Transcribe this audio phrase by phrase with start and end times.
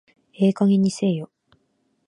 [0.33, 1.29] ええ加減にせえよ